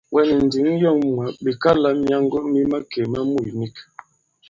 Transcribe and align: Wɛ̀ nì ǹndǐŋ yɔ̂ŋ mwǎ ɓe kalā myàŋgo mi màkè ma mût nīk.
Wɛ̀ 0.13 0.23
nì 0.27 0.33
ǹndǐŋ 0.41 0.67
yɔ̂ŋ 0.81 0.97
mwǎ 1.13 1.25
ɓe 1.43 1.51
kalā 1.61 1.89
myàŋgo 2.03 2.39
mi 2.51 2.61
màkè 2.71 3.01
ma 3.11 3.19
mût 3.29 3.47
nīk. 3.59 3.75